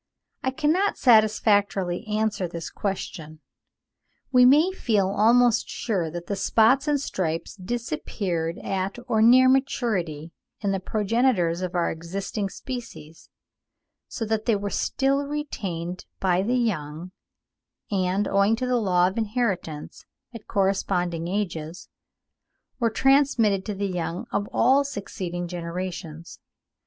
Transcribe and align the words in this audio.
I 0.41 0.49
cannot 0.49 0.97
satisfactorily 0.97 2.07
answer 2.07 2.47
this 2.47 2.71
question. 2.71 3.39
We 4.31 4.45
may 4.45 4.71
feel 4.71 5.07
almost 5.09 5.69
sure 5.69 6.09
that 6.09 6.25
the 6.25 6.35
spots 6.35 6.87
and 6.87 6.99
stripes 6.99 7.55
disappeared 7.55 8.57
at 8.63 8.97
or 9.07 9.21
near 9.21 9.47
maturity 9.47 10.31
in 10.61 10.71
the 10.71 10.79
progenitors 10.79 11.61
of 11.61 11.75
our 11.75 11.91
existing 11.91 12.49
species, 12.49 13.29
so 14.07 14.25
that 14.25 14.45
they 14.45 14.55
were 14.55 14.71
still 14.71 15.21
retained 15.27 16.07
by 16.19 16.41
the 16.41 16.57
young; 16.57 17.11
and, 17.91 18.27
owing 18.27 18.55
to 18.55 18.65
the 18.65 18.77
law 18.81 19.07
of 19.07 19.19
inheritance 19.19 20.05
at 20.33 20.47
corresponding 20.47 21.27
ages, 21.27 21.89
were 22.79 22.89
transmitted 22.89 23.63
to 23.67 23.75
the 23.75 23.85
young 23.85 24.25
of 24.31 24.47
all 24.51 24.83
succeeding 24.83 25.47
generations. 25.47 26.39